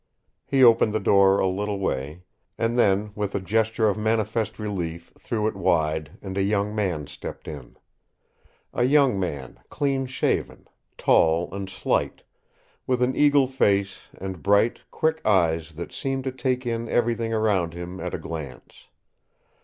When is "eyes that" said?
15.23-15.93